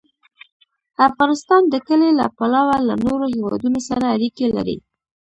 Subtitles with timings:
[1.07, 4.77] افغانستان د کلي له پلوه له نورو هېوادونو سره اړیکې لري.